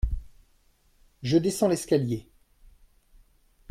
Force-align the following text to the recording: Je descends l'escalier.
Je 1.21 1.37
descends 1.37 1.67
l'escalier. 1.69 2.27